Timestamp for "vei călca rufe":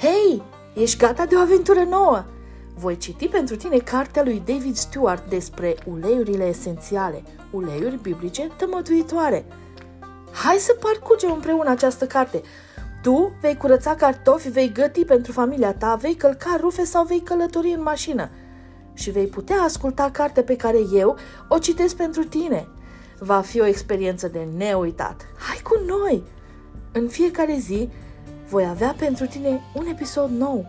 15.94-16.84